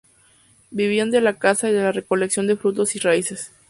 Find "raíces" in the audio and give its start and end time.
2.99-3.51